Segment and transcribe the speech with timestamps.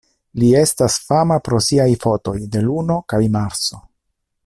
[0.43, 3.83] Li estas fama pro siaj fotoj de Luno kaj Marso.